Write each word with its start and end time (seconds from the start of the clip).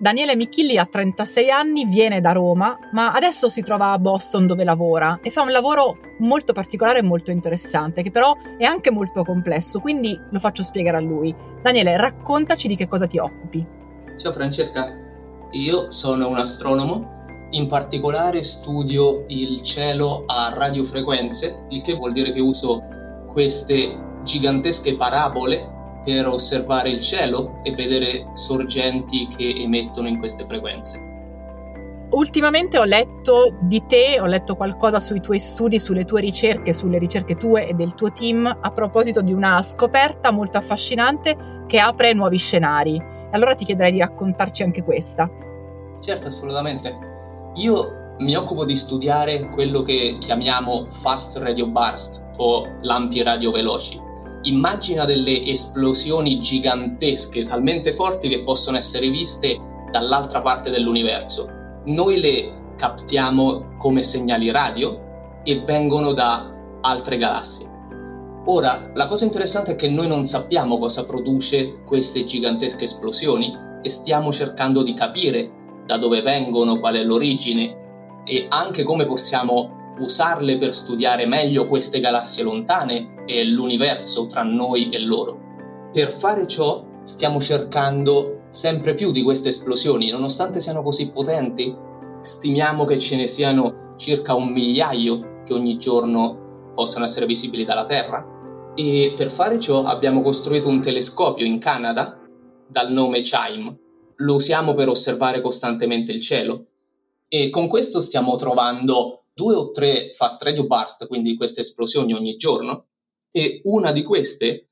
Daniele 0.00 0.34
Michilli 0.34 0.78
ha 0.78 0.86
36 0.86 1.50
anni, 1.50 1.84
viene 1.84 2.22
da 2.22 2.32
Roma, 2.32 2.78
ma 2.92 3.12
adesso 3.12 3.50
si 3.50 3.60
trova 3.60 3.92
a 3.92 3.98
Boston 3.98 4.46
dove 4.46 4.64
lavora 4.64 5.18
e 5.22 5.28
fa 5.28 5.42
un 5.42 5.50
lavoro 5.50 5.98
molto 6.20 6.54
particolare 6.54 7.00
e 7.00 7.02
molto 7.02 7.30
interessante, 7.30 8.00
che 8.00 8.10
però 8.10 8.34
è 8.56 8.64
anche 8.64 8.90
molto 8.90 9.24
complesso, 9.24 9.78
quindi 9.78 10.18
lo 10.30 10.38
faccio 10.38 10.62
spiegare 10.62 10.96
a 10.96 11.00
lui. 11.00 11.36
Daniele, 11.60 11.98
raccontaci 11.98 12.66
di 12.66 12.76
che 12.76 12.88
cosa 12.88 13.06
ti 13.06 13.18
occupi. 13.18 13.62
Ciao 14.16 14.32
Francesca, 14.32 14.90
io 15.50 15.90
sono 15.90 16.28
un 16.28 16.38
astronomo, 16.38 17.48
in 17.50 17.66
particolare 17.66 18.42
studio 18.42 19.26
il 19.28 19.60
cielo 19.60 20.24
a 20.24 20.54
radiofrequenze, 20.56 21.66
il 21.68 21.82
che 21.82 21.92
vuol 21.92 22.12
dire 22.12 22.32
che 22.32 22.40
uso 22.40 22.82
queste 23.30 23.98
gigantesche 24.22 24.96
parabole 24.96 25.79
per 26.04 26.26
osservare 26.26 26.90
il 26.90 27.00
cielo 27.00 27.60
e 27.62 27.72
vedere 27.72 28.30
sorgenti 28.34 29.28
che 29.28 29.54
emettono 29.56 30.08
in 30.08 30.18
queste 30.18 30.44
frequenze. 30.46 31.08
Ultimamente 32.10 32.76
ho 32.76 32.84
letto 32.84 33.56
di 33.60 33.84
te, 33.86 34.18
ho 34.20 34.26
letto 34.26 34.56
qualcosa 34.56 34.98
sui 34.98 35.20
tuoi 35.20 35.38
studi, 35.38 35.78
sulle 35.78 36.04
tue 36.04 36.20
ricerche, 36.20 36.72
sulle 36.72 36.98
ricerche 36.98 37.36
tue 37.36 37.68
e 37.68 37.74
del 37.74 37.94
tuo 37.94 38.10
team 38.10 38.46
a 38.46 38.70
proposito 38.72 39.22
di 39.22 39.32
una 39.32 39.62
scoperta 39.62 40.32
molto 40.32 40.58
affascinante 40.58 41.64
che 41.68 41.78
apre 41.78 42.12
nuovi 42.12 42.36
scenari. 42.36 43.00
Allora 43.30 43.54
ti 43.54 43.64
chiederei 43.64 43.92
di 43.92 44.00
raccontarci 44.00 44.64
anche 44.64 44.82
questa. 44.82 45.30
Certo, 46.00 46.26
assolutamente. 46.26 46.92
Io 47.54 48.14
mi 48.18 48.34
occupo 48.34 48.64
di 48.64 48.74
studiare 48.74 49.48
quello 49.50 49.82
che 49.82 50.16
chiamiamo 50.18 50.88
fast 50.90 51.36
radio 51.38 51.66
burst 51.68 52.20
o 52.38 52.66
lampi 52.80 53.22
radio 53.22 53.52
veloci 53.52 54.08
Immagina 54.42 55.04
delle 55.04 55.42
esplosioni 55.42 56.40
gigantesche, 56.40 57.44
talmente 57.44 57.92
forti 57.92 58.28
che 58.28 58.42
possono 58.42 58.78
essere 58.78 59.10
viste 59.10 59.58
dall'altra 59.90 60.40
parte 60.40 60.70
dell'universo. 60.70 61.46
Noi 61.84 62.20
le 62.20 62.72
captiamo 62.76 63.76
come 63.76 64.02
segnali 64.02 64.50
radio 64.50 65.40
e 65.44 65.60
vengono 65.60 66.14
da 66.14 66.50
altre 66.80 67.18
galassie. 67.18 67.68
Ora, 68.46 68.90
la 68.94 69.06
cosa 69.06 69.26
interessante 69.26 69.72
è 69.72 69.76
che 69.76 69.90
noi 69.90 70.08
non 70.08 70.24
sappiamo 70.24 70.78
cosa 70.78 71.04
produce 71.04 71.82
queste 71.84 72.24
gigantesche 72.24 72.84
esplosioni 72.84 73.54
e 73.82 73.88
stiamo 73.90 74.32
cercando 74.32 74.82
di 74.82 74.94
capire 74.94 75.52
da 75.84 75.98
dove 75.98 76.22
vengono, 76.22 76.78
qual 76.78 76.94
è 76.94 77.02
l'origine 77.02 78.22
e 78.24 78.46
anche 78.48 78.84
come 78.84 79.04
possiamo 79.04 79.79
usarle 79.98 80.56
per 80.56 80.74
studiare 80.74 81.26
meglio 81.26 81.66
queste 81.66 82.00
galassie 82.00 82.42
lontane 82.42 83.24
e 83.26 83.44
l'universo 83.44 84.26
tra 84.26 84.42
noi 84.42 84.88
e 84.90 85.00
loro. 85.00 85.38
Per 85.92 86.12
fare 86.12 86.46
ciò 86.46 86.84
stiamo 87.02 87.40
cercando 87.40 88.42
sempre 88.50 88.94
più 88.94 89.10
di 89.10 89.22
queste 89.22 89.48
esplosioni, 89.48 90.10
nonostante 90.10 90.60
siano 90.60 90.82
così 90.82 91.10
potenti, 91.10 91.74
stimiamo 92.22 92.84
che 92.84 92.98
ce 92.98 93.16
ne 93.16 93.28
siano 93.28 93.94
circa 93.96 94.34
un 94.34 94.48
migliaio 94.48 95.42
che 95.44 95.52
ogni 95.52 95.76
giorno 95.76 96.72
possano 96.74 97.04
essere 97.04 97.26
visibili 97.26 97.64
dalla 97.64 97.84
Terra 97.84 98.24
e 98.74 99.14
per 99.16 99.30
fare 99.30 99.58
ciò 99.58 99.84
abbiamo 99.84 100.22
costruito 100.22 100.68
un 100.68 100.80
telescopio 100.80 101.44
in 101.44 101.58
Canada 101.58 102.18
dal 102.66 102.92
nome 102.92 103.22
CHIME. 103.22 103.78
Lo 104.16 104.34
usiamo 104.34 104.74
per 104.74 104.88
osservare 104.88 105.40
costantemente 105.40 106.12
il 106.12 106.20
cielo 106.20 106.66
e 107.28 107.50
con 107.50 107.68
questo 107.68 108.00
stiamo 108.00 108.36
trovando 108.36 109.19
due 109.40 109.54
o 109.54 109.70
tre 109.70 110.12
fast 110.12 110.42
radio 110.42 110.66
burst, 110.66 111.06
quindi 111.06 111.34
queste 111.34 111.60
esplosioni 111.60 112.12
ogni 112.12 112.36
giorno, 112.36 112.88
e 113.30 113.62
una 113.64 113.90
di 113.90 114.02
queste 114.02 114.68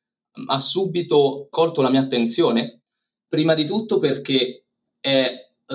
ha 0.47 0.61
subito 0.61 1.47
colto 1.49 1.81
la 1.81 1.89
mia 1.89 2.03
attenzione, 2.03 2.83
prima 3.27 3.55
di 3.55 3.65
tutto 3.65 3.99
perché 3.99 4.67
è 5.01 5.31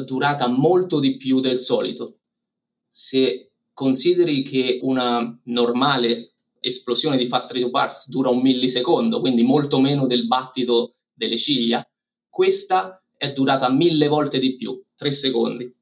durata 0.06 0.48
molto 0.48 1.00
di 1.00 1.18
più 1.18 1.40
del 1.40 1.60
solito. 1.60 2.20
Se 2.92 3.54
consideri 3.74 4.44
che 4.44 4.78
una 4.84 5.40
normale 5.46 6.34
esplosione 6.60 7.18
di 7.18 7.26
fast 7.26 7.52
radio 7.52 7.72
burst 7.72 8.10
dura 8.10 8.30
un 8.30 8.42
millisecondo, 8.42 9.20
quindi 9.22 9.42
molto 9.42 9.80
meno 9.80 10.06
del 10.06 10.28
battito 10.28 10.98
delle 11.12 11.38
ciglia, 11.38 11.84
questa 12.30 13.04
è 13.18 13.34
durata 13.34 13.72
mille 13.72 14.08
volte 14.08 14.38
di 14.38 14.56
più, 14.56 14.80
tre 14.96 15.12
secondi. 15.12 15.74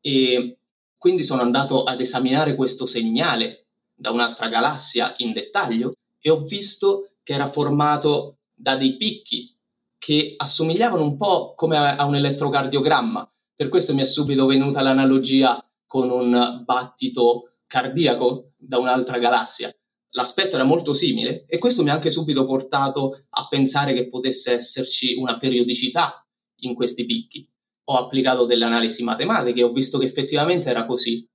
E 0.00 0.58
quindi 1.04 1.22
sono 1.22 1.42
andato 1.42 1.82
ad 1.82 2.00
esaminare 2.00 2.54
questo 2.54 2.86
segnale 2.86 3.66
da 3.94 4.10
un'altra 4.10 4.48
galassia 4.48 5.12
in 5.18 5.34
dettaglio 5.34 5.92
e 6.18 6.30
ho 6.30 6.40
visto 6.44 7.10
che 7.22 7.34
era 7.34 7.46
formato 7.46 8.38
da 8.54 8.74
dei 8.76 8.96
picchi 8.96 9.54
che 9.98 10.32
assomigliavano 10.34 11.02
un 11.02 11.18
po' 11.18 11.52
come 11.56 11.76
a 11.76 12.02
un 12.06 12.14
elettrocardiogramma. 12.14 13.30
Per 13.54 13.68
questo 13.68 13.92
mi 13.92 14.00
è 14.00 14.04
subito 14.04 14.46
venuta 14.46 14.80
l'analogia 14.80 15.62
con 15.86 16.08
un 16.08 16.62
battito 16.64 17.50
cardiaco 17.66 18.52
da 18.56 18.78
un'altra 18.78 19.18
galassia. 19.18 19.76
L'aspetto 20.12 20.54
era 20.54 20.64
molto 20.64 20.94
simile 20.94 21.44
e 21.46 21.58
questo 21.58 21.82
mi 21.82 21.90
ha 21.90 21.92
anche 21.92 22.10
subito 22.10 22.46
portato 22.46 23.26
a 23.28 23.46
pensare 23.46 23.92
che 23.92 24.08
potesse 24.08 24.52
esserci 24.52 25.16
una 25.16 25.36
periodicità 25.36 26.26
in 26.60 26.72
questi 26.74 27.04
picchi 27.04 27.46
ho 27.84 27.96
applicato 27.96 28.46
delle 28.46 28.64
analisi 28.64 29.02
matematiche 29.02 29.60
e 29.60 29.64
ho 29.64 29.72
visto 29.72 29.98
che 29.98 30.06
effettivamente 30.06 30.70
era 30.70 30.86
così. 30.86 31.26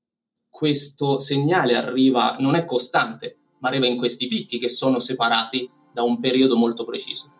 Questo 0.50 1.20
segnale 1.20 1.76
arriva, 1.76 2.36
non 2.40 2.56
è 2.56 2.66
costante, 2.66 3.38
ma 3.60 3.70
arriva 3.70 3.86
in 3.86 3.98
questi 3.98 4.28
picchi 4.28 4.58
che 4.58 4.70
sono 4.70 5.00
separati 5.00 5.70
da 5.94 6.04
un 6.04 6.20
periodo 6.20 6.56
molto 6.56 6.86
preciso. 6.86 7.32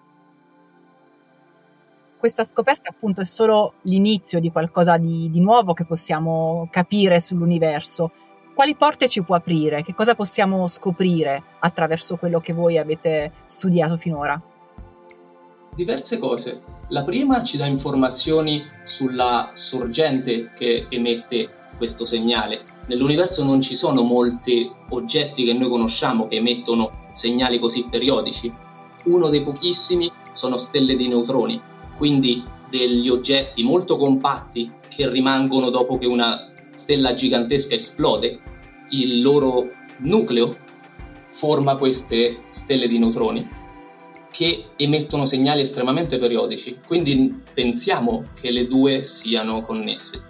Questa 2.18 2.44
scoperta 2.44 2.90
appunto 2.90 3.22
è 3.22 3.26
solo 3.26 3.76
l'inizio 3.84 4.40
di 4.40 4.52
qualcosa 4.52 4.98
di, 4.98 5.30
di 5.30 5.40
nuovo 5.40 5.74
che 5.74 5.86
possiamo 5.86 6.68
capire 6.70 7.20
sull'universo. 7.20 8.12
Quali 8.54 8.76
porte 8.76 9.08
ci 9.08 9.24
può 9.24 9.36
aprire? 9.36 9.84
Che 9.84 9.94
cosa 9.94 10.16
possiamo 10.16 10.68
scoprire 10.68 11.42
attraverso 11.60 12.18
quello 12.18 12.42
che 12.42 12.52
voi 12.52 12.78
avete 12.78 13.32
studiato 13.46 13.96
finora? 13.96 14.42
Diverse 15.80 16.18
cose. 16.18 16.62
La 16.90 17.06
prima 17.06 17.42
ci 17.42 17.56
dà 17.56 17.66
informazioni 17.66 18.62
sulla 18.84 19.52
sorgente 19.54 20.52
che 20.54 20.88
emette 20.90 21.70
questo 21.78 22.04
segnale. 22.04 22.64
Nell'universo 22.88 23.46
non 23.46 23.62
ci 23.62 23.78
sono 23.78 24.04
molti 24.04 24.70
oggetti 24.90 25.46
che 25.46 25.54
noi 25.54 25.70
conosciamo 25.70 26.28
che 26.28 26.36
emettono 26.36 27.08
segnali 27.14 27.60
così 27.60 27.88
periodici. 27.90 28.54
Uno 29.06 29.30
dei 29.30 29.42
pochissimi 29.42 30.12
sono 30.34 30.58
stelle 30.58 30.98
di 30.98 31.08
neutroni, 31.08 31.62
quindi 31.96 32.44
degli 32.70 33.08
oggetti 33.08 33.64
molto 33.64 33.96
compatti 33.96 34.70
che 34.90 35.10
rimangono 35.10 35.70
dopo 35.70 35.98
che 35.98 36.08
una 36.08 36.52
stella 36.76 37.14
gigantesca 37.14 37.76
esplode. 37.76 38.42
Il 38.90 39.22
loro 39.22 39.70
nucleo 40.00 40.58
forma 41.30 41.78
queste 41.78 42.42
stelle 42.50 42.86
di 42.86 43.00
neutroni 43.00 43.59
che 44.32 44.70
emettono 44.76 45.26
segnali 45.26 45.62
estremamente 45.62 46.18
periodici, 46.18 46.80
quindi 46.86 47.42
pensiamo 47.54 48.26
che 48.40 48.52
le 48.52 48.68
due 48.68 49.04
siano 49.04 49.62
connesse. 49.62 50.24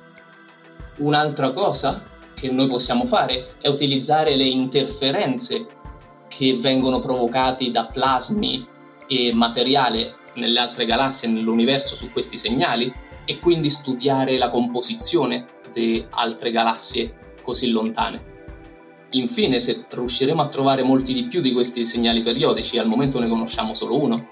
Un'altra 0.98 1.52
cosa 1.52 2.04
che 2.34 2.50
noi 2.50 2.68
possiamo 2.68 3.06
fare 3.06 3.56
è 3.60 3.68
utilizzare 3.68 4.36
le 4.36 4.46
interferenze 4.46 5.66
che 6.28 6.58
vengono 6.60 7.00
provocate 7.00 7.70
da 7.72 7.86
plasmi 7.86 8.66
e 9.08 9.34
materiale 9.34 10.18
nelle 10.36 10.60
altre 10.60 10.86
galassie 10.86 11.28
e 11.28 11.32
nell'universo 11.32 11.96
su 11.96 12.12
questi 12.12 12.38
segnali 12.38 12.92
e 13.26 13.40
quindi 13.40 13.70
studiare 13.70 14.38
la 14.38 14.50
composizione 14.50 15.46
di 15.74 16.06
altre 16.10 16.52
galassie 16.52 17.36
così 17.42 17.70
lontane. 17.70 18.38
Infine, 19.12 19.60
se 19.60 19.86
riusciremo 19.90 20.42
a 20.42 20.50
trovare 20.50 20.84
molti 20.84 21.14
di 21.14 21.28
più 21.28 21.42
di 21.42 21.52
questi 21.52 21.86
segnali 21.86 22.22
periodici, 22.22 22.78
al 22.78 22.88
momento 22.88 23.20
ne 23.20 23.28
conosciamo 23.28 23.74
solo 23.74 24.00
uno, 24.00 24.30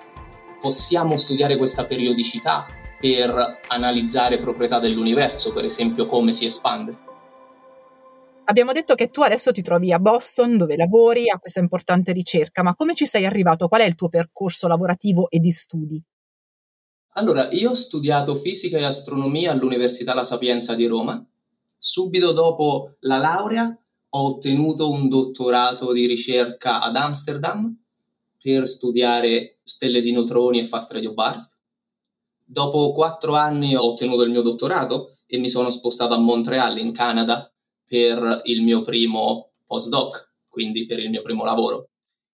possiamo 0.62 1.18
studiare 1.18 1.58
questa 1.58 1.86
periodicità 1.86 2.66
per 3.00 3.60
analizzare 3.68 4.40
proprietà 4.40 4.80
dell'universo, 4.80 5.52
per 5.52 5.66
esempio 5.66 6.06
come 6.06 6.34
si 6.34 6.46
espande. 6.46 7.06
Abbiamo 8.46 8.72
detto 8.72 8.96
che 8.96 9.10
tu 9.10 9.22
adesso 9.22 9.52
ti 9.52 9.62
trovi 9.62 9.92
a 9.92 10.00
Boston 10.00 10.58
dove 10.58 10.78
lavori 10.78 11.30
a 11.30 11.38
questa 11.38 11.60
importante 11.60 12.12
ricerca, 12.12 12.64
ma 12.64 12.76
come 12.76 12.94
ci 12.94 13.06
sei 13.06 13.26
arrivato? 13.26 13.68
Qual 13.68 13.82
è 13.82 13.86
il 13.86 13.96
tuo 13.96 14.10
percorso 14.10 14.68
lavorativo 14.68 15.30
e 15.30 15.40
di 15.40 15.52
studi? 15.52 16.02
Allora, 17.14 17.50
io 17.52 17.72
ho 17.72 17.74
studiato 17.74 18.36
fisica 18.36 18.78
e 18.78 18.84
astronomia 18.84 19.52
all'Università 19.52 20.14
La 20.14 20.24
Sapienza 20.24 20.76
di 20.76 20.86
Roma 20.86 21.26
Subito 21.80 22.32
dopo 22.32 22.96
la 23.02 23.18
laurea 23.18 23.78
ho 24.18 24.30
ottenuto 24.30 24.90
un 24.90 25.08
dottorato 25.08 25.94
di 25.94 26.08
ricerca 26.08 26.82
ad 26.82 26.96
Amsterdam 26.96 27.72
per 28.42 28.68
studiare 28.68 29.60
stelle 29.62 30.02
di 30.02 30.12
neutroni 30.12 30.60
e 30.60 30.66
fast 30.66 30.92
radio 30.92 31.14
burst. 31.14 31.56
Dopo 32.44 32.94
quattro 32.94 33.36
anni 33.36 33.76
ho 33.76 33.84
ottenuto 33.84 34.24
il 34.24 34.32
mio 34.32 34.42
dottorato 34.42 35.18
e 35.28 35.38
mi 35.38 35.50
sono 35.50 35.70
spostato 35.70 36.16
a 36.16 36.18
Montreal, 36.18 36.80
in 36.80 36.94
Canada, 36.94 37.52
per 37.86 38.42
il 38.46 38.64
mio 38.64 38.82
primo 38.82 39.52
postdoc, 39.66 40.32
quindi 40.48 40.88
per 40.88 41.00
il 41.00 41.12
mio 41.12 41.22
primo 41.22 41.44
lavoro. 41.44 41.90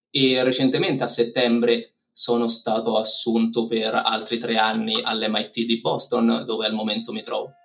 E 0.10 0.42
recentemente, 0.42 1.04
a 1.04 1.08
settembre, 1.08 1.96
sono 2.14 2.48
stato 2.48 2.96
assunto 2.98 3.66
per 3.66 3.94
altri 3.96 4.38
tre 4.38 4.56
anni 4.56 5.02
all'MIT 5.02 5.66
di 5.66 5.82
Boston, 5.82 6.44
dove 6.46 6.66
al 6.66 6.74
momento 6.74 7.12
mi 7.12 7.24
trovo. 7.24 7.56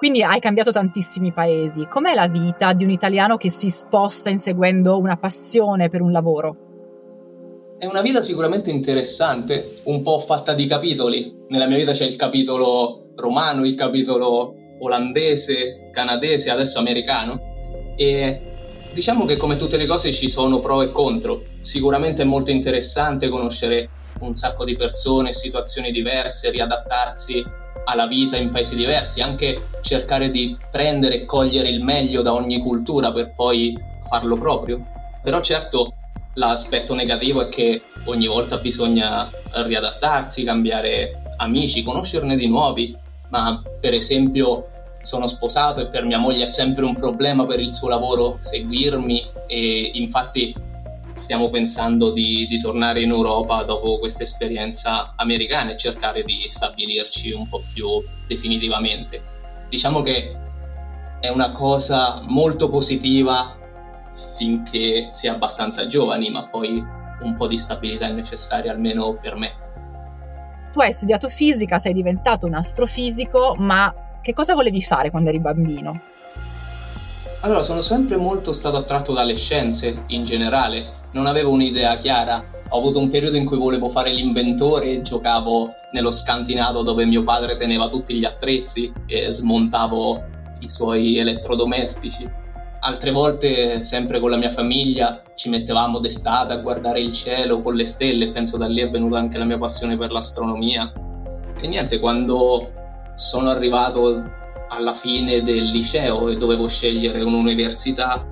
Quindi 0.00 0.22
hai 0.22 0.40
cambiato 0.40 0.70
tantissimi 0.70 1.30
paesi. 1.30 1.86
Com'è 1.86 2.14
la 2.14 2.26
vita 2.26 2.72
di 2.72 2.84
un 2.84 2.90
italiano 2.90 3.36
che 3.36 3.50
si 3.50 3.68
sposta 3.68 4.30
inseguendo 4.30 4.96
una 4.96 5.18
passione 5.18 5.90
per 5.90 6.00
un 6.00 6.10
lavoro? 6.10 6.56
È 7.78 7.84
una 7.84 8.00
vita 8.00 8.22
sicuramente 8.22 8.70
interessante, 8.70 9.80
un 9.84 10.02
po' 10.02 10.18
fatta 10.18 10.54
di 10.54 10.64
capitoli. 10.64 11.44
Nella 11.48 11.66
mia 11.66 11.76
vita 11.76 11.92
c'è 11.92 12.06
il 12.06 12.16
capitolo 12.16 13.10
romano, 13.14 13.66
il 13.66 13.74
capitolo 13.74 14.54
olandese, 14.78 15.90
canadese, 15.92 16.48
adesso 16.48 16.78
americano. 16.78 17.38
E 17.94 18.40
diciamo 18.94 19.26
che 19.26 19.36
come 19.36 19.56
tutte 19.56 19.76
le 19.76 19.84
cose 19.84 20.14
ci 20.14 20.30
sono 20.30 20.60
pro 20.60 20.80
e 20.80 20.88
contro. 20.88 21.42
Sicuramente 21.60 22.22
è 22.22 22.24
molto 22.24 22.50
interessante 22.50 23.28
conoscere 23.28 23.90
un 24.20 24.34
sacco 24.34 24.64
di 24.64 24.76
persone, 24.76 25.34
situazioni 25.34 25.92
diverse, 25.92 26.50
riadattarsi 26.50 27.59
alla 27.90 28.06
vita 28.06 28.36
in 28.36 28.50
paesi 28.50 28.74
diversi, 28.74 29.20
anche 29.20 29.68
cercare 29.82 30.30
di 30.30 30.56
prendere 30.70 31.16
e 31.16 31.24
cogliere 31.24 31.68
il 31.68 31.82
meglio 31.82 32.22
da 32.22 32.32
ogni 32.32 32.58
cultura 32.60 33.12
per 33.12 33.34
poi 33.34 33.76
farlo 34.08 34.36
proprio. 34.36 34.84
Però 35.22 35.40
certo 35.40 35.94
L'aspetto 36.34 36.94
negativo 36.94 37.42
è 37.42 37.48
che 37.48 37.82
ogni 38.04 38.28
volta 38.28 38.58
bisogna 38.58 39.28
riadattarsi, 39.52 40.44
cambiare 40.44 41.34
amici, 41.38 41.82
conoscerne 41.82 42.36
di 42.36 42.46
nuovi, 42.46 42.96
ma 43.30 43.60
per 43.80 43.94
esempio 43.94 44.68
sono 45.02 45.26
sposato 45.26 45.80
e 45.80 45.86
per 45.86 46.04
mia 46.04 46.18
moglie 46.18 46.44
è 46.44 46.46
sempre 46.46 46.84
un 46.84 46.94
problema 46.94 47.46
per 47.46 47.58
il 47.58 47.72
suo 47.72 47.88
lavoro 47.88 48.36
seguirmi 48.38 49.26
e 49.48 49.90
infatti 49.94 50.54
stiamo 51.14 51.50
pensando 51.50 52.12
di, 52.12 52.46
di 52.46 52.58
tornare 52.58 53.02
in 53.02 53.10
Europa 53.10 53.62
dopo 53.62 53.98
questa 53.98 54.22
esperienza 54.22 55.14
americana 55.16 55.72
e 55.72 55.76
cercare 55.76 56.22
di 56.24 56.48
stabilirci 56.50 57.32
un 57.32 57.48
po' 57.48 57.62
più 57.72 58.02
definitivamente. 58.26 59.22
Diciamo 59.68 60.02
che 60.02 60.36
è 61.20 61.28
una 61.28 61.52
cosa 61.52 62.20
molto 62.26 62.68
positiva 62.68 63.56
finché 64.36 65.10
si 65.12 65.26
è 65.26 65.30
abbastanza 65.30 65.86
giovani, 65.86 66.30
ma 66.30 66.48
poi 66.48 66.82
un 67.22 67.36
po' 67.36 67.46
di 67.46 67.58
stabilità 67.58 68.06
è 68.06 68.12
necessaria 68.12 68.72
almeno 68.72 69.18
per 69.20 69.36
me. 69.36 69.52
Tu 70.72 70.80
hai 70.80 70.92
studiato 70.92 71.28
fisica, 71.28 71.78
sei 71.78 71.92
diventato 71.92 72.46
un 72.46 72.54
astrofisico, 72.54 73.54
ma 73.58 73.92
che 74.22 74.32
cosa 74.32 74.54
volevi 74.54 74.82
fare 74.82 75.10
quando 75.10 75.28
eri 75.28 75.40
bambino? 75.40 76.00
Allora, 77.40 77.62
sono 77.62 77.80
sempre 77.80 78.16
molto 78.16 78.52
stato 78.52 78.76
attratto 78.76 79.12
dalle 79.12 79.34
scienze 79.34 80.04
in 80.08 80.24
generale, 80.24 80.98
non 81.12 81.26
avevo 81.26 81.50
un'idea 81.50 81.96
chiara. 81.96 82.42
Ho 82.68 82.78
avuto 82.78 82.98
un 82.98 83.10
periodo 83.10 83.36
in 83.36 83.44
cui 83.44 83.58
volevo 83.58 83.88
fare 83.88 84.12
l'inventore 84.12 84.90
e 84.90 85.02
giocavo 85.02 85.74
nello 85.92 86.10
scantinato 86.10 86.82
dove 86.82 87.04
mio 87.04 87.24
padre 87.24 87.56
teneva 87.56 87.88
tutti 87.88 88.14
gli 88.14 88.24
attrezzi 88.24 88.92
e 89.06 89.30
smontavo 89.30 90.22
i 90.60 90.68
suoi 90.68 91.18
elettrodomestici 91.18 92.38
Altre 92.82 93.10
volte, 93.10 93.84
sempre 93.84 94.20
con 94.20 94.30
la 94.30 94.38
mia 94.38 94.50
famiglia, 94.50 95.20
ci 95.34 95.50
mettevamo 95.50 95.98
d'estate 95.98 96.54
a 96.54 96.56
guardare 96.56 96.98
il 96.98 97.12
cielo 97.12 97.60
con 97.60 97.74
le 97.74 97.84
stelle, 97.84 98.30
penso 98.30 98.56
da 98.56 98.66
lì 98.68 98.80
è 98.80 98.88
venuta 98.88 99.18
anche 99.18 99.36
la 99.36 99.44
mia 99.44 99.58
passione 99.58 99.98
per 99.98 100.10
l'astronomia. 100.10 100.90
E 101.60 101.66
niente, 101.66 101.98
quando 101.98 102.72
sono 103.16 103.50
arrivato 103.50 104.24
alla 104.70 104.94
fine 104.94 105.42
del 105.42 105.64
liceo 105.64 106.28
e 106.28 106.36
dovevo 106.38 106.68
scegliere 106.68 107.20
un'università, 107.20 108.26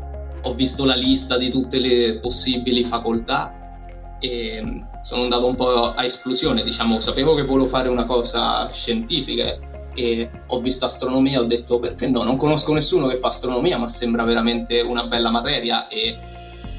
ho 0.48 0.54
visto 0.54 0.84
la 0.84 0.94
lista 0.94 1.36
di 1.36 1.50
tutte 1.50 1.78
le 1.78 2.18
possibili 2.18 2.82
facoltà 2.84 4.16
e 4.18 4.82
sono 5.02 5.22
andato 5.22 5.46
un 5.46 5.54
po' 5.54 5.92
a 5.92 6.04
esclusione, 6.04 6.62
diciamo, 6.62 7.00
sapevo 7.00 7.34
che 7.34 7.44
volevo 7.44 7.68
fare 7.68 7.88
una 7.88 8.06
cosa 8.06 8.70
scientifica 8.72 9.58
e 9.94 10.30
ho 10.46 10.60
visto 10.60 10.84
astronomia 10.84 11.40
ho 11.40 11.44
detto 11.44 11.78
perché 11.78 12.06
no, 12.06 12.22
non 12.22 12.36
conosco 12.36 12.72
nessuno 12.72 13.08
che 13.08 13.16
fa 13.16 13.28
astronomia 13.28 13.78
ma 13.78 13.88
sembra 13.88 14.22
veramente 14.22 14.80
una 14.80 15.04
bella 15.06 15.30
materia 15.30 15.88
e 15.88 16.16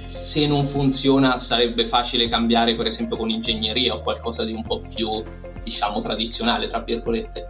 se 0.05 0.47
non 0.47 0.63
funziona 0.63 1.37
sarebbe 1.37 1.83
facile 1.85 2.29
cambiare 2.29 2.75
per 2.75 2.85
esempio 2.85 3.17
con 3.17 3.29
ingegneria 3.29 3.93
o 3.93 4.01
qualcosa 4.01 4.45
di 4.45 4.53
un 4.53 4.63
po' 4.63 4.81
più 4.93 5.21
diciamo 5.63 6.01
tradizionale 6.01 6.67
tra 6.67 6.79
virgolette. 6.79 7.49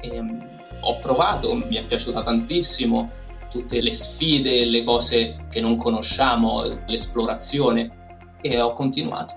E, 0.00 0.16
ehm, 0.16 0.52
ho 0.80 0.98
provato, 0.98 1.54
mi 1.54 1.76
è 1.76 1.84
piaciuta 1.84 2.22
tantissimo 2.22 3.10
tutte 3.54 3.80
le 3.80 3.92
sfide, 3.92 4.64
le 4.64 4.82
cose 4.82 5.46
che 5.48 5.60
non 5.60 5.76
conosciamo, 5.76 6.64
l'esplorazione 6.88 8.38
e 8.42 8.60
ho 8.60 8.74
continuato. 8.74 9.36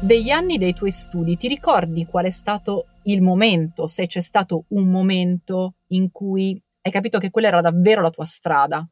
Degli 0.00 0.30
anni 0.30 0.56
dei 0.56 0.72
tuoi 0.72 0.92
studi, 0.92 1.36
ti 1.36 1.48
ricordi 1.48 2.06
qual 2.06 2.26
è 2.26 2.30
stato 2.30 2.90
il 3.06 3.22
momento, 3.22 3.88
se 3.88 4.06
c'è 4.06 4.20
stato 4.20 4.66
un 4.68 4.88
momento 4.88 5.78
in 5.88 6.12
cui 6.12 6.62
hai 6.80 6.92
capito 6.92 7.18
che 7.18 7.30
quella 7.30 7.48
era 7.48 7.60
davvero 7.60 8.02
la 8.02 8.10
tua 8.10 8.24
strada. 8.24 8.88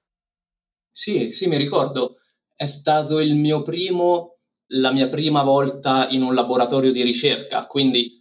Sì, 0.91 1.31
sì, 1.31 1.47
mi 1.47 1.57
ricordo. 1.57 2.17
È 2.53 2.67
stato 2.67 3.21
il 3.21 3.37
mio 3.37 3.63
primo, 3.63 4.39
la 4.73 4.91
mia 4.91 5.09
prima 5.09 5.45
volta 5.45 6.09
in 6.09 6.23
un 6.23 6.35
laboratorio 6.35 6.91
di 6.91 7.03
ricerca, 7.05 7.67
quindi 7.67 8.21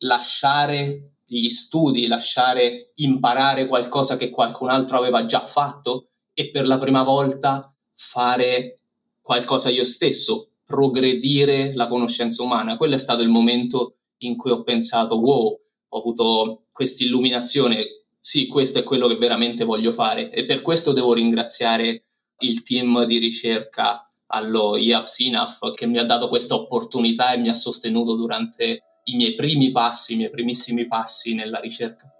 lasciare 0.00 1.14
gli 1.30 1.50
studi, 1.50 2.06
lasciare 2.06 2.92
imparare 2.96 3.66
qualcosa 3.66 4.16
che 4.16 4.30
qualcun 4.30 4.70
altro 4.70 4.96
aveva 4.96 5.26
già 5.26 5.40
fatto 5.40 6.08
e 6.32 6.50
per 6.50 6.66
la 6.66 6.78
prima 6.78 7.02
volta 7.02 7.72
fare 7.94 8.78
qualcosa 9.20 9.68
io 9.68 9.84
stesso, 9.84 10.52
progredire 10.64 11.74
la 11.74 11.86
conoscenza 11.86 12.42
umana. 12.42 12.78
Quello 12.78 12.94
è 12.94 12.98
stato 12.98 13.22
il 13.22 13.28
momento 13.28 13.96
in 14.18 14.36
cui 14.36 14.50
ho 14.50 14.62
pensato, 14.62 15.16
wow, 15.16 15.60
ho 15.88 15.98
avuto 15.98 16.64
questa 16.72 17.04
illuminazione, 17.04 18.04
sì, 18.18 18.46
questo 18.46 18.78
è 18.78 18.84
quello 18.84 19.06
che 19.06 19.16
veramente 19.16 19.64
voglio 19.64 19.92
fare 19.92 20.30
e 20.30 20.46
per 20.46 20.62
questo 20.62 20.92
devo 20.92 21.12
ringraziare 21.12 22.04
il 22.38 22.62
team 22.62 23.04
di 23.04 23.18
ricerca 23.18 24.10
allo 24.26 24.76
IAPSINAF 24.76 25.72
che 25.74 25.86
mi 25.86 25.98
ha 25.98 26.04
dato 26.04 26.28
questa 26.28 26.54
opportunità 26.54 27.32
e 27.32 27.38
mi 27.38 27.48
ha 27.48 27.54
sostenuto 27.54 28.14
durante 28.14 28.82
i 29.08 29.16
miei 29.16 29.34
primi 29.34 29.70
passi, 29.70 30.14
i 30.14 30.16
miei 30.16 30.30
primissimi 30.30 30.86
passi 30.86 31.34
nella 31.34 31.58
ricerca. 31.60 32.10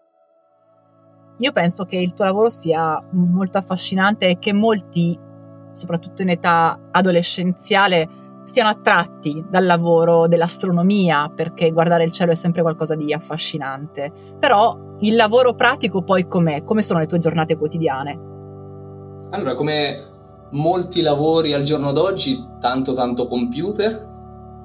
Io 1.38 1.52
penso 1.52 1.84
che 1.84 1.96
il 1.96 2.14
tuo 2.14 2.24
lavoro 2.24 2.48
sia 2.48 3.02
molto 3.12 3.58
affascinante 3.58 4.28
e 4.28 4.38
che 4.38 4.52
molti, 4.52 5.16
soprattutto 5.72 6.22
in 6.22 6.30
età 6.30 6.78
adolescenziale, 6.90 8.08
siano 8.44 8.70
attratti 8.70 9.44
dal 9.48 9.66
lavoro 9.66 10.26
dell'astronomia, 10.26 11.30
perché 11.34 11.70
guardare 11.70 12.04
il 12.04 12.10
cielo 12.10 12.32
è 12.32 12.34
sempre 12.34 12.62
qualcosa 12.62 12.94
di 12.94 13.12
affascinante. 13.12 14.10
Però 14.38 14.96
il 15.00 15.14
lavoro 15.14 15.54
pratico 15.54 16.02
poi 16.02 16.26
com'è? 16.26 16.64
Come 16.64 16.82
sono 16.82 16.98
le 16.98 17.06
tue 17.06 17.18
giornate 17.18 17.56
quotidiane? 17.56 18.26
Allora, 19.30 19.54
come 19.54 20.16
molti 20.52 21.02
lavori 21.02 21.52
al 21.52 21.62
giorno 21.62 21.92
d'oggi, 21.92 22.42
tanto 22.58 22.94
tanto 22.94 23.28
computer, 23.28 24.07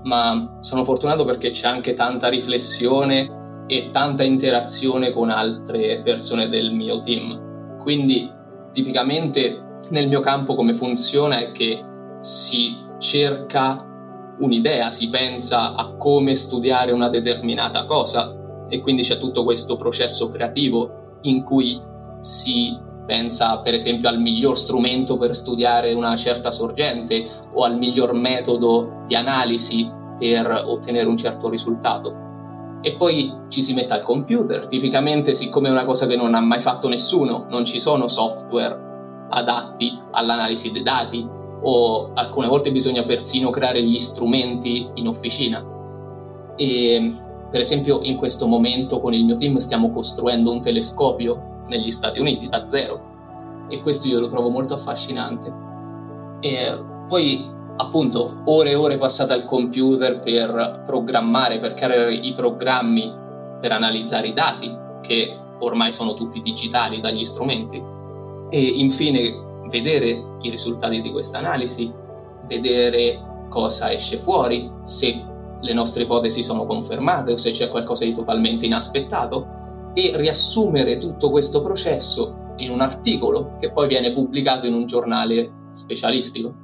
ma 0.04 0.58
sono 0.62 0.84
fortunato 0.84 1.26
perché 1.26 1.52
c'è 1.52 1.68
anche 1.68 1.94
tanta 1.94 2.30
riflessione 2.30 3.66
e 3.68 3.90
tanta 3.92 4.24
interazione 4.24 5.12
con 5.12 5.30
altre 5.30 6.02
persone 6.04 6.50
del 6.50 6.72
mio 6.72 7.02
team. 7.02 7.78
Quindi 7.80 8.32
tipicamente 8.72 9.82
nel 9.90 10.08
mio 10.08 10.20
campo 10.20 10.56
come 10.56 10.74
funziona 10.74 11.38
è 11.38 11.52
che 11.52 11.84
si 12.20 12.76
cerca 13.00 13.86
un'idea, 14.40 14.90
si 14.90 15.10
pensa 15.10 15.74
a 15.74 15.94
come 15.96 16.36
studiare 16.36 16.92
una 16.92 17.10
determinata 17.10 17.86
cosa 17.86 18.66
e 18.68 18.82
quindi 18.82 19.04
c'è 19.04 19.18
tutto 19.18 19.44
questo 19.44 19.76
processo 19.76 20.30
creativo 20.30 21.18
in 21.22 21.44
cui 21.44 21.80
si 22.20 22.76
pensa 23.06 23.60
per 23.60 23.74
esempio 23.74 24.10
al 24.10 24.20
miglior 24.20 24.58
strumento 24.58 25.18
per 25.18 25.36
studiare 25.36 25.94
una 25.94 26.16
certa 26.16 26.52
sorgente 26.52 27.28
o 27.54 27.64
al 27.64 27.78
miglior 27.78 28.14
metodo 28.14 29.04
di 29.08 29.16
analisi 29.16 29.90
per 30.18 30.64
ottenere 30.66 31.08
un 31.08 31.18
certo 31.18 31.50
risultato. 31.50 32.22
E 32.82 32.96
poi 32.96 33.34
ci 33.48 33.62
si 33.62 33.74
mette 33.74 33.94
al 33.94 34.04
computer, 34.04 34.68
tipicamente 34.68 35.36
siccome 35.36 35.70
è 35.70 35.72
una 35.72 35.86
cosa 35.86 36.06
che 36.06 36.16
non 36.16 36.36
ha 36.36 36.42
mai 36.42 36.60
fatto 36.60 36.90
nessuno, 36.90 37.46
non 37.50 37.66
ci 37.66 37.80
sono 37.80 38.08
software 38.08 38.92
adatti 39.30 39.98
all'analisi 40.12 40.72
dei 40.72 40.84
dati, 40.84 41.26
o 41.66 42.12
alcune 42.14 42.48
volte 42.48 42.72
bisogna 42.72 43.04
persino 43.04 43.50
creare 43.50 43.82
gli 43.82 43.98
strumenti 43.98 44.90
in 44.96 45.08
officina. 45.08 45.64
E 46.58 47.16
Per 47.54 47.62
esempio, 47.62 48.00
in 48.02 48.18
questo 48.18 48.48
momento 48.48 49.00
con 49.00 49.14
il 49.14 49.26
mio 49.26 49.38
team 49.38 49.58
stiamo 49.58 49.92
costruendo 49.92 50.50
un 50.50 50.60
telescopio 50.60 51.53
negli 51.68 51.92
Stati 51.92 52.20
Uniti 52.20 52.50
da 52.50 52.66
zero 52.66 53.12
e 53.70 53.82
questo 53.82 54.08
io 54.08 54.20
lo 54.20 54.28
trovo 54.28 54.50
molto 54.50 54.76
affascinante. 54.76 55.52
E 56.40 56.84
poi, 57.08 57.50
appunto, 57.78 58.42
ore 58.46 58.72
e 58.72 58.76
ore 58.76 58.98
passate 58.98 59.34
al 59.34 59.46
computer 59.46 60.20
per 60.20 60.84
programmare, 60.86 61.60
per 61.60 61.74
creare 61.74 62.14
i 62.14 62.34
programmi 62.34 63.22
per 63.60 63.72
analizzare 63.72 64.28
i 64.28 64.34
dati, 64.34 64.76
che 65.02 65.38
ormai 65.60 65.92
sono 65.92 66.14
tutti 66.14 66.42
digitali 66.42 67.00
dagli 67.00 67.24
strumenti. 67.24 67.82
E 68.50 68.62
infine 68.62 69.32
vedere 69.70 70.38
i 70.42 70.50
risultati 70.50 71.02
di 71.02 71.12
questa 71.12 71.40
analisi, 71.40 71.92
vedere 72.46 73.48
cosa 73.50 73.92
esce 73.92 74.18
fuori, 74.18 74.70
se 74.84 75.32
le 75.62 75.74
nostre 75.74 76.04
ipotesi 76.04 76.44
sono 76.44 76.66
confermate 76.66 77.32
o 77.32 77.38
se 77.38 77.52
c'è 77.52 77.70
qualcosa 77.70 78.04
di 78.04 78.14
totalmente 78.14 78.66
inaspettato 78.66 79.62
e 79.94 80.16
riassumere 80.16 80.98
tutto 80.98 81.30
questo 81.30 81.62
processo 81.62 82.54
in 82.58 82.70
un 82.72 82.82
articolo 82.82 83.58
che 83.60 83.72
poi 83.72 83.88
viene 83.88 84.14
pubblicato 84.14 84.66
in 84.66 84.74
un 84.74 84.86
giornale 84.86 85.70
specialistico. 85.74 86.62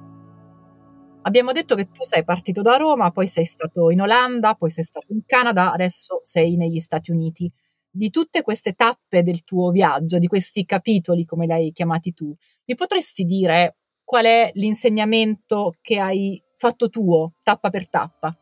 Abbiamo 1.23 1.51
detto 1.51 1.75
che 1.75 1.89
tu 1.89 2.03
sei 2.03 2.23
partito 2.23 2.61
da 2.61 2.77
Roma, 2.77 3.11
poi 3.11 3.27
sei 3.27 3.45
stato 3.45 3.89
in 3.91 4.01
Olanda, 4.01 4.55
poi 4.55 4.71
sei 4.71 4.83
stato 4.83 5.07
in 5.09 5.21
Canada, 5.25 5.71
adesso 5.71 6.21
sei 6.23 6.55
negli 6.55 6.79
Stati 6.79 7.11
Uniti. 7.11 7.51
Di 7.91 8.09
tutte 8.09 8.41
queste 8.41 8.73
tappe 8.73 9.21
del 9.21 9.43
tuo 9.43 9.71
viaggio, 9.71 10.17
di 10.17 10.27
questi 10.27 10.63
capitoli, 10.63 11.25
come 11.25 11.45
li 11.45 11.51
hai 11.51 11.71
chiamati 11.71 12.13
tu, 12.13 12.33
mi 12.65 12.75
potresti 12.75 13.25
dire 13.25 13.77
qual 14.03 14.25
è 14.25 14.51
l'insegnamento 14.53 15.75
che 15.81 15.99
hai 15.99 16.41
fatto 16.55 16.89
tuo, 16.89 17.33
tappa 17.43 17.69
per 17.69 17.89
tappa? 17.89 18.35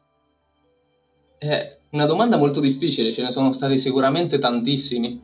È 1.37 1.77
una 1.91 2.05
domanda 2.05 2.37
molto 2.37 2.59
difficile, 2.59 3.13
ce 3.13 3.21
ne 3.21 3.29
sono 3.29 3.51
stati 3.51 3.77
sicuramente 3.77 4.39
tantissimi. 4.39 5.21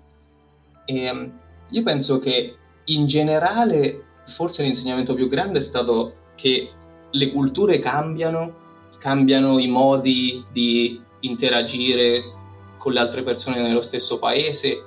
E 0.85 1.05
ehm, 1.05 1.31
io 1.69 1.83
penso 1.83 2.19
che 2.19 2.55
in 2.85 3.07
generale 3.07 4.03
forse 4.27 4.63
l'insegnamento 4.63 5.15
più 5.15 5.27
grande 5.27 5.59
è 5.59 5.61
stato 5.61 6.15
che 6.35 6.69
le 7.09 7.31
culture 7.31 7.79
cambiano, 7.79 8.61
cambiano 8.99 9.57
i 9.57 9.67
modi 9.67 10.45
di 10.51 11.01
interagire 11.21 12.21
con 12.77 12.93
le 12.93 12.99
altre 12.99 13.23
persone 13.23 13.61
nello 13.61 13.81
stesso 13.81 14.19
paese 14.19 14.83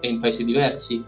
e 0.00 0.08
in 0.08 0.20
paesi 0.20 0.44
diversi, 0.44 1.02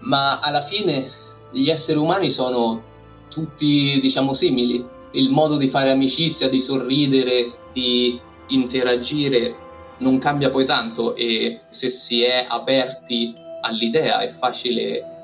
ma 0.00 0.40
alla 0.40 0.62
fine 0.62 1.10
gli 1.50 1.70
esseri 1.70 1.98
umani 1.98 2.30
sono 2.30 2.82
tutti, 3.30 3.98
diciamo, 4.00 4.34
simili. 4.34 4.84
Il 5.12 5.30
modo 5.30 5.56
di 5.56 5.68
fare 5.68 5.90
amicizia, 5.90 6.48
di 6.48 6.60
sorridere, 6.60 7.52
di 7.72 8.20
interagire 8.48 9.64
non 9.98 10.18
cambia 10.18 10.50
poi 10.50 10.64
tanto 10.64 11.14
e 11.14 11.60
se 11.70 11.88
si 11.90 12.22
è 12.22 12.46
aperti 12.48 13.34
all'idea 13.62 14.20
è 14.20 14.28
facile 14.28 15.14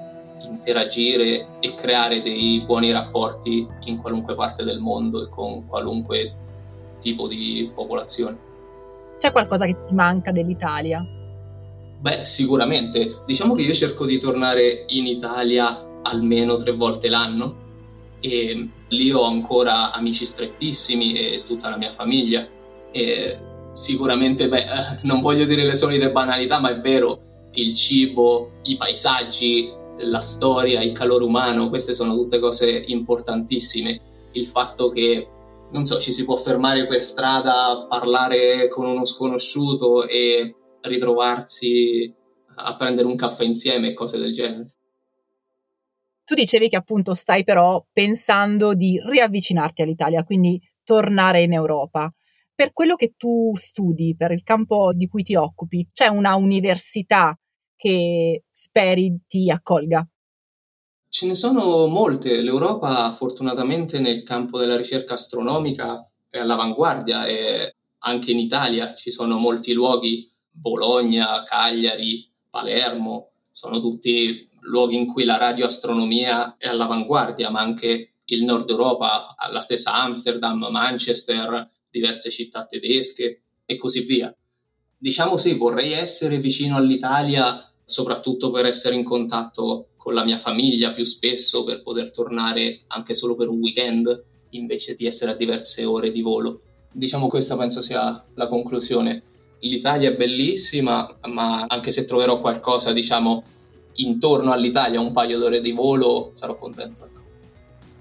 interagire 0.40 1.58
e 1.60 1.74
creare 1.74 2.22
dei 2.22 2.62
buoni 2.64 2.90
rapporti 2.90 3.66
in 3.84 3.98
qualunque 3.98 4.34
parte 4.34 4.64
del 4.64 4.80
mondo 4.80 5.22
e 5.22 5.28
con 5.28 5.66
qualunque 5.66 6.36
tipo 7.00 7.28
di 7.28 7.70
popolazione. 7.74 8.50
C'è 9.18 9.30
qualcosa 9.30 9.66
che 9.66 9.76
ti 9.86 9.94
manca 9.94 10.32
dell'Italia? 10.32 11.04
Beh, 12.00 12.26
sicuramente. 12.26 13.22
Diciamo 13.26 13.54
che 13.54 13.62
io 13.62 13.74
cerco 13.74 14.06
di 14.06 14.18
tornare 14.18 14.84
in 14.88 15.06
Italia 15.06 16.00
almeno 16.02 16.56
tre 16.56 16.72
volte 16.72 17.08
l'anno 17.08 17.60
e 18.18 18.68
lì 18.88 19.12
ho 19.12 19.24
ancora 19.24 19.92
amici 19.92 20.24
strettissimi 20.24 21.14
e 21.14 21.42
tutta 21.44 21.68
la 21.68 21.76
mia 21.76 21.92
famiglia 21.92 22.46
e 22.92 23.38
sicuramente, 23.72 24.48
beh, 24.48 24.64
non 25.02 25.20
voglio 25.20 25.44
dire 25.44 25.64
le 25.64 25.74
solite 25.74 26.12
banalità, 26.12 26.60
ma 26.60 26.70
è 26.70 26.78
vero, 26.78 27.48
il 27.52 27.74
cibo, 27.74 28.60
i 28.62 28.76
paesaggi, 28.76 29.70
la 29.98 30.20
storia, 30.20 30.82
il 30.82 30.92
calore 30.92 31.24
umano, 31.24 31.68
queste 31.68 31.94
sono 31.94 32.14
tutte 32.14 32.38
cose 32.38 32.84
importantissime. 32.86 34.00
Il 34.32 34.46
fatto 34.46 34.90
che, 34.90 35.28
non 35.70 35.84
so, 35.84 36.00
ci 36.00 36.12
si 36.12 36.24
può 36.24 36.36
fermare 36.36 36.86
per 36.86 37.02
strada, 37.02 37.86
parlare 37.88 38.68
con 38.68 38.86
uno 38.86 39.04
sconosciuto 39.04 40.06
e 40.06 40.54
ritrovarsi 40.82 42.12
a 42.54 42.76
prendere 42.76 43.06
un 43.06 43.16
caffè 43.16 43.44
insieme 43.44 43.88
e 43.88 43.94
cose 43.94 44.18
del 44.18 44.32
genere. 44.32 44.74
Tu 46.24 46.34
dicevi 46.34 46.68
che 46.68 46.76
appunto 46.76 47.14
stai 47.14 47.44
però 47.44 47.84
pensando 47.92 48.74
di 48.74 49.00
riavvicinarti 49.04 49.82
all'Italia, 49.82 50.24
quindi 50.24 50.60
tornare 50.84 51.42
in 51.42 51.52
Europa. 51.52 52.12
Per 52.54 52.72
quello 52.72 52.96
che 52.96 53.14
tu 53.16 53.52
studi, 53.54 54.14
per 54.16 54.30
il 54.32 54.42
campo 54.42 54.92
di 54.92 55.08
cui 55.08 55.22
ti 55.22 55.34
occupi, 55.34 55.88
c'è 55.92 56.08
una 56.08 56.34
università 56.36 57.36
che 57.74 58.44
speri 58.48 59.20
ti 59.26 59.50
accolga? 59.50 60.06
Ce 61.08 61.26
ne 61.26 61.34
sono 61.34 61.86
molte. 61.86 62.40
L'Europa 62.40 63.10
fortunatamente 63.12 63.98
nel 64.00 64.22
campo 64.22 64.58
della 64.58 64.76
ricerca 64.76 65.14
astronomica 65.14 66.08
è 66.28 66.38
all'avanguardia 66.38 67.26
e 67.26 67.76
anche 68.04 68.30
in 68.30 68.38
Italia 68.38 68.94
ci 68.94 69.10
sono 69.10 69.38
molti 69.38 69.72
luoghi, 69.72 70.30
Bologna, 70.50 71.42
Cagliari, 71.44 72.30
Palermo, 72.48 73.32
sono 73.50 73.80
tutti 73.80 74.48
luoghi 74.60 74.96
in 74.96 75.06
cui 75.06 75.24
la 75.24 75.38
radioastronomia 75.38 76.56
è 76.56 76.68
all'avanguardia, 76.68 77.50
ma 77.50 77.60
anche 77.60 78.14
il 78.24 78.44
nord 78.44 78.70
Europa, 78.70 79.34
la 79.50 79.60
stessa 79.60 79.94
Amsterdam, 79.94 80.68
Manchester, 80.70 81.70
diverse 81.92 82.30
città 82.30 82.66
tedesche 82.66 83.42
e 83.64 83.76
così 83.76 84.00
via. 84.00 84.34
Diciamo 84.98 85.36
sì, 85.36 85.54
vorrei 85.54 85.92
essere 85.92 86.38
vicino 86.38 86.76
all'Italia 86.76 87.66
soprattutto 87.84 88.50
per 88.50 88.64
essere 88.64 88.94
in 88.94 89.04
contatto 89.04 89.88
con 89.96 90.14
la 90.14 90.24
mia 90.24 90.38
famiglia 90.38 90.92
più 90.92 91.04
spesso, 91.04 91.62
per 91.62 91.82
poter 91.82 92.10
tornare 92.10 92.82
anche 92.88 93.14
solo 93.14 93.36
per 93.36 93.48
un 93.48 93.60
weekend, 93.60 94.24
invece 94.50 94.94
di 94.94 95.06
essere 95.06 95.32
a 95.32 95.34
diverse 95.34 95.84
ore 95.84 96.10
di 96.10 96.22
volo. 96.22 96.62
Diciamo 96.90 97.28
questa 97.28 97.56
penso 97.56 97.82
sia 97.82 98.24
la 98.34 98.48
conclusione. 98.48 99.22
L'Italia 99.60 100.10
è 100.10 100.16
bellissima, 100.16 101.18
ma 101.26 101.66
anche 101.66 101.92
se 101.92 102.04
troverò 102.04 102.40
qualcosa, 102.40 102.92
diciamo, 102.92 103.44
intorno 103.94 104.52
all'Italia, 104.52 105.00
un 105.00 105.12
paio 105.12 105.38
d'ore 105.38 105.60
di 105.60 105.72
volo, 105.72 106.30
sarò 106.34 106.56
contento. 106.58 107.21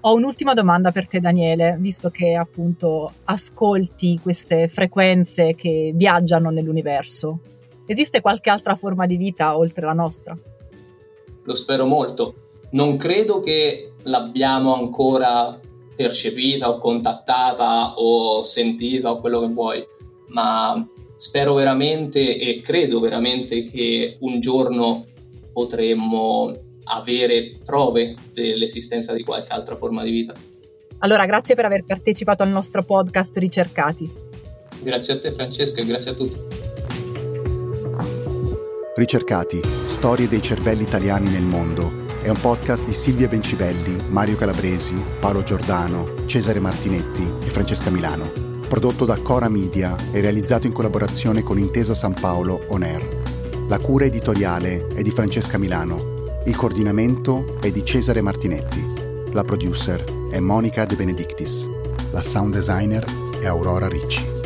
Ho 0.03 0.15
un'ultima 0.15 0.55
domanda 0.55 0.91
per 0.91 1.05
te, 1.05 1.19
Daniele, 1.19 1.75
visto 1.79 2.09
che 2.09 2.33
appunto 2.33 3.13
ascolti 3.25 4.19
queste 4.19 4.67
frequenze 4.67 5.53
che 5.53 5.91
viaggiano 5.93 6.49
nell'universo. 6.49 7.39
Esiste 7.85 8.19
qualche 8.19 8.49
altra 8.49 8.75
forma 8.75 9.05
di 9.05 9.15
vita 9.15 9.55
oltre 9.55 9.85
la 9.85 9.93
nostra? 9.93 10.35
Lo 11.43 11.53
spero 11.53 11.85
molto. 11.85 12.33
Non 12.71 12.97
credo 12.97 13.41
che 13.41 13.93
l'abbiamo 14.03 14.73
ancora 14.73 15.59
percepita 15.95 16.71
o 16.71 16.79
contattata 16.79 17.93
o 17.99 18.41
sentita 18.41 19.11
o 19.11 19.19
quello 19.19 19.41
che 19.41 19.53
vuoi, 19.53 19.85
ma 20.29 20.83
spero 21.15 21.53
veramente 21.53 22.39
e 22.39 22.61
credo 22.61 22.99
veramente 22.99 23.69
che 23.69 24.17
un 24.21 24.39
giorno 24.39 25.05
potremmo 25.53 26.69
avere 26.85 27.57
prove 27.65 28.15
dell'esistenza 28.33 29.13
di 29.13 29.23
qualche 29.23 29.51
altra 29.51 29.75
forma 29.75 30.03
di 30.03 30.11
vita. 30.11 30.33
Allora, 30.99 31.25
grazie 31.25 31.55
per 31.55 31.65
aver 31.65 31.83
partecipato 31.85 32.43
al 32.43 32.49
nostro 32.49 32.83
podcast 32.83 33.35
Ricercati. 33.37 34.11
Grazie 34.81 35.13
a 35.13 35.19
te 35.19 35.31
Francesca 35.31 35.81
e 35.81 35.85
grazie 35.85 36.11
a 36.11 36.13
tutti. 36.13 36.39
Ricercati, 38.95 39.61
storie 39.87 40.27
dei 40.27 40.41
cervelli 40.41 40.83
italiani 40.83 41.29
nel 41.29 41.43
mondo 41.43 42.01
è 42.21 42.29
un 42.29 42.39
podcast 42.39 42.85
di 42.85 42.93
Silvia 42.93 43.27
Bencibelli, 43.27 43.97
Mario 44.09 44.35
Calabresi, 44.35 44.93
Paolo 45.19 45.43
Giordano, 45.43 46.27
Cesare 46.27 46.59
Martinetti 46.59 47.23
e 47.43 47.49
Francesca 47.49 47.89
Milano. 47.89 48.29
Prodotto 48.67 49.05
da 49.05 49.17
Cora 49.17 49.49
Media 49.49 49.95
e 50.11 50.21
realizzato 50.21 50.67
in 50.67 50.73
collaborazione 50.73 51.41
con 51.41 51.57
Intesa 51.57 51.95
San 51.95 52.13
Paolo 52.13 52.63
On 52.67 52.83
Air. 52.83 53.07
La 53.67 53.79
cura 53.79 54.05
editoriale 54.05 54.85
è 54.93 55.01
di 55.01 55.09
Francesca 55.09 55.57
Milano. 55.57 56.20
Il 56.43 56.55
coordinamento 56.55 57.57
è 57.61 57.71
di 57.71 57.85
Cesare 57.85 58.19
Martinetti. 58.21 58.83
La 59.31 59.43
producer 59.43 60.03
è 60.31 60.39
Monica 60.39 60.85
De 60.85 60.95
Benedictis. 60.95 61.69
La 62.11 62.23
sound 62.23 62.55
designer 62.55 63.05
è 63.39 63.45
Aurora 63.45 63.87
Ricci. 63.87 64.40